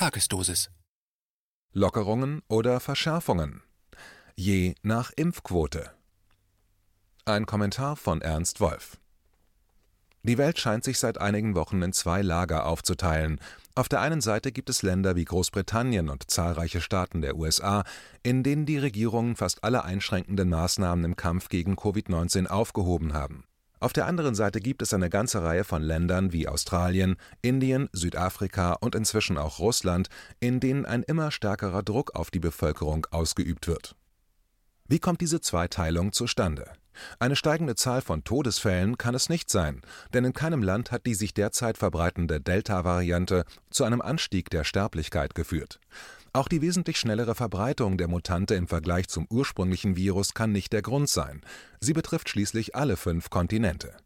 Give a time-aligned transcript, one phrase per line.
[0.00, 0.70] Tagesdosis.
[1.74, 3.60] Lockerungen oder Verschärfungen?
[4.34, 5.90] Je nach Impfquote.
[7.26, 8.96] Ein Kommentar von Ernst Wolf.
[10.22, 13.40] Die Welt scheint sich seit einigen Wochen in zwei Lager aufzuteilen.
[13.74, 17.84] Auf der einen Seite gibt es Länder wie Großbritannien und zahlreiche Staaten der USA,
[18.22, 23.44] in denen die Regierungen fast alle einschränkenden Maßnahmen im Kampf gegen Covid-19 aufgehoben haben.
[23.80, 28.74] Auf der anderen Seite gibt es eine ganze Reihe von Ländern wie Australien, Indien, Südafrika
[28.74, 30.08] und inzwischen auch Russland,
[30.38, 33.96] in denen ein immer stärkerer Druck auf die Bevölkerung ausgeübt wird.
[34.86, 36.70] Wie kommt diese Zweiteilung zustande?
[37.18, 39.80] Eine steigende Zahl von Todesfällen kann es nicht sein,
[40.12, 45.34] denn in keinem Land hat die sich derzeit verbreitende Delta-Variante zu einem Anstieg der Sterblichkeit
[45.34, 45.80] geführt.
[46.32, 50.82] Auch die wesentlich schnellere Verbreitung der Mutante im Vergleich zum ursprünglichen Virus kann nicht der
[50.82, 51.40] Grund sein.
[51.80, 53.96] Sie betrifft schließlich alle fünf Kontinente.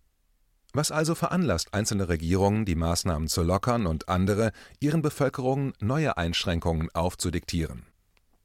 [0.72, 6.88] Was also veranlasst einzelne Regierungen, die Maßnahmen zu lockern und andere, ihren Bevölkerungen neue Einschränkungen
[6.94, 7.86] aufzudiktieren?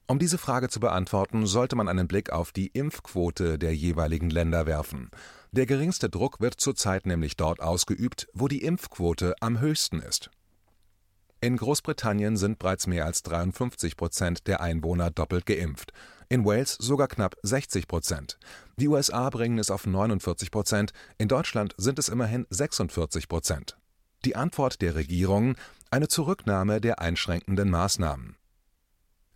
[0.07, 4.65] Um diese Frage zu beantworten, sollte man einen Blick auf die Impfquote der jeweiligen Länder
[4.65, 5.09] werfen.
[5.51, 10.29] Der geringste Druck wird zurzeit nämlich dort ausgeübt, wo die Impfquote am höchsten ist.
[11.41, 15.93] In Großbritannien sind bereits mehr als 53 Prozent der Einwohner doppelt geimpft,
[16.27, 18.37] in Wales sogar knapp 60 Prozent.
[18.75, 23.77] Die USA bringen es auf 49 Prozent, in Deutschland sind es immerhin 46 Prozent.
[24.25, 25.55] Die Antwort der Regierung
[25.91, 28.35] eine Zurücknahme der einschränkenden Maßnahmen.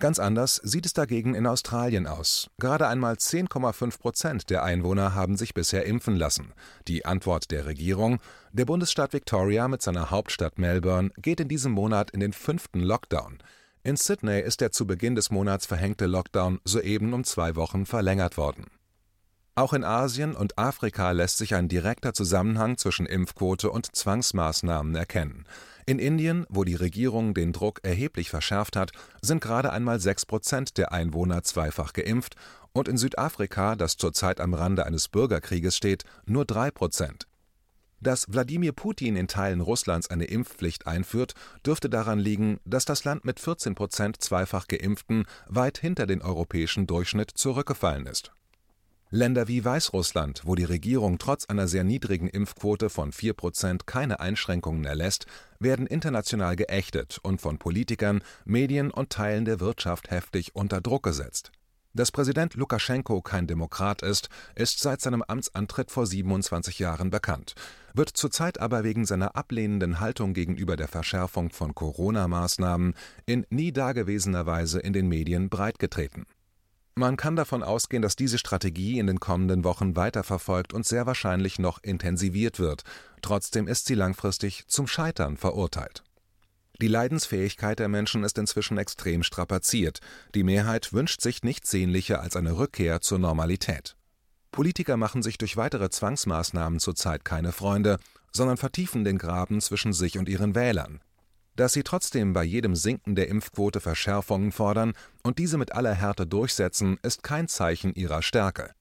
[0.03, 2.49] Ganz anders sieht es dagegen in Australien aus.
[2.59, 6.51] Gerade einmal 10,5 Prozent der Einwohner haben sich bisher impfen lassen.
[6.89, 8.19] Die Antwort der Regierung:
[8.51, 13.37] Der Bundesstaat Victoria mit seiner Hauptstadt Melbourne geht in diesem Monat in den fünften Lockdown.
[13.83, 18.35] In Sydney ist der zu Beginn des Monats verhängte Lockdown soeben um zwei Wochen verlängert
[18.35, 18.65] worden.
[19.55, 25.45] Auch in Asien und Afrika lässt sich ein direkter Zusammenhang zwischen Impfquote und Zwangsmaßnahmen erkennen.
[25.85, 30.77] In Indien, wo die Regierung den Druck erheblich verschärft hat, sind gerade einmal sechs Prozent
[30.77, 32.35] der Einwohner zweifach geimpft
[32.71, 37.27] und in Südafrika, das zurzeit am Rande eines Bürgerkrieges steht, nur drei Prozent.
[37.99, 41.33] Dass Wladimir Putin in Teilen Russlands eine Impfpflicht einführt,
[41.65, 46.87] dürfte daran liegen, dass das Land mit 14 Prozent zweifach Geimpften weit hinter den europäischen
[46.87, 48.31] Durchschnitt zurückgefallen ist
[49.15, 54.19] Länder wie Weißrussland, wo die Regierung trotz einer sehr niedrigen Impfquote von 4 Prozent keine
[54.19, 55.27] Einschränkungen erlässt,
[55.59, 61.51] werden international geächtet und von Politikern, Medien und Teilen der Wirtschaft heftig unter Druck gesetzt.
[61.93, 67.53] Dass Präsident Lukaschenko kein Demokrat ist, ist seit seinem Amtsantritt vor 27 Jahren bekannt,
[67.93, 72.95] wird zurzeit aber wegen seiner ablehnenden Haltung gegenüber der Verschärfung von Corona-Maßnahmen
[73.27, 76.25] in nie dagewesener Weise in den Medien breitgetreten
[76.95, 81.59] man kann davon ausgehen, dass diese Strategie in den kommenden Wochen weiterverfolgt und sehr wahrscheinlich
[81.59, 82.83] noch intensiviert wird,
[83.21, 86.03] trotzdem ist sie langfristig zum Scheitern verurteilt.
[86.81, 89.99] Die Leidensfähigkeit der Menschen ist inzwischen extrem strapaziert,
[90.35, 93.95] die Mehrheit wünscht sich nichts sehnlicher als eine Rückkehr zur Normalität.
[94.51, 97.97] Politiker machen sich durch weitere Zwangsmaßnahmen zurzeit keine Freunde,
[98.31, 100.99] sondern vertiefen den Graben zwischen sich und ihren Wählern,
[101.55, 104.93] dass sie trotzdem bei jedem Sinken der Impfquote Verschärfungen fordern
[105.23, 108.71] und diese mit aller Härte durchsetzen, ist kein Zeichen ihrer Stärke.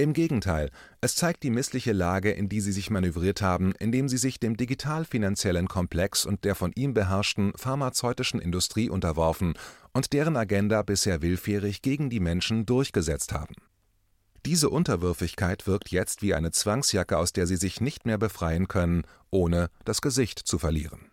[0.00, 0.70] Im Gegenteil,
[1.00, 4.56] es zeigt die missliche Lage, in die sie sich manövriert haben, indem sie sich dem
[4.56, 9.54] digital-finanziellen Komplex und der von ihm beherrschten pharmazeutischen Industrie unterworfen
[9.92, 13.56] und deren Agenda bisher willfährig gegen die Menschen durchgesetzt haben.
[14.46, 19.02] Diese Unterwürfigkeit wirkt jetzt wie eine Zwangsjacke, aus der sie sich nicht mehr befreien können,
[19.30, 21.07] ohne das Gesicht zu verlieren.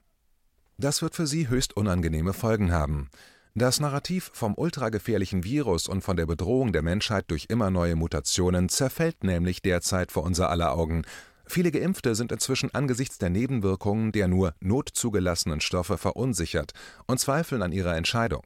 [0.77, 3.09] Das wird für sie höchst unangenehme Folgen haben.
[3.53, 8.67] Das Narrativ vom ultragefährlichen Virus und von der Bedrohung der Menschheit durch immer neue Mutationen
[8.67, 11.03] zerfällt nämlich derzeit vor unser aller Augen.
[11.45, 16.73] Viele Geimpfte sind inzwischen angesichts der Nebenwirkungen der nur notzugelassenen Stoffe verunsichert
[17.05, 18.43] und zweifeln an ihrer Entscheidung.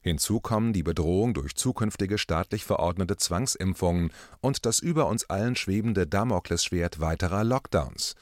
[0.00, 6.06] Hinzu kommen die Bedrohung durch zukünftige staatlich verordnete Zwangsimpfungen und das über uns allen schwebende
[6.06, 8.14] Damoklesschwert weiterer Lockdowns.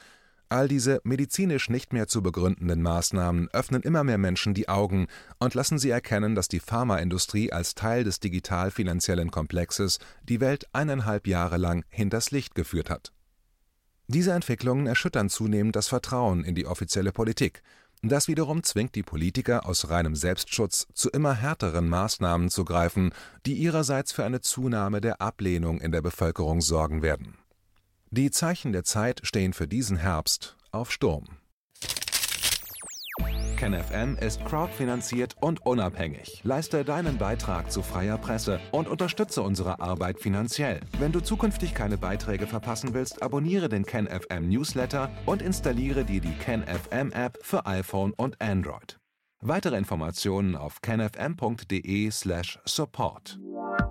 [0.47, 5.07] All diese medizinisch nicht mehr zu begründenden Maßnahmen öffnen immer mehr Menschen die Augen
[5.39, 11.25] und lassen sie erkennen, dass die Pharmaindustrie als Teil des digital-finanziellen Komplexes die Welt eineinhalb
[11.25, 13.11] Jahre lang hinters Licht geführt hat.
[14.07, 17.63] Diese Entwicklungen erschüttern zunehmend das Vertrauen in die offizielle Politik.
[18.03, 23.13] Das wiederum zwingt die Politiker aus reinem Selbstschutz zu immer härteren Maßnahmen zu greifen,
[23.47, 27.35] die ihrerseits für eine Zunahme der Ablehnung in der Bevölkerung sorgen werden
[28.15, 31.25] die Zeichen der Zeit stehen für diesen Herbst auf Sturm.
[33.57, 36.39] KenFM ist crowdfinanziert und unabhängig.
[36.43, 40.81] Leiste deinen Beitrag zu freier Presse und unterstütze unsere Arbeit finanziell.
[40.99, 46.35] Wenn du zukünftig keine Beiträge verpassen willst, abonniere den KenFM Newsletter und installiere dir die
[46.35, 48.97] KenFM App für iPhone und Android.
[49.41, 53.39] Weitere Informationen auf canfm.de/support.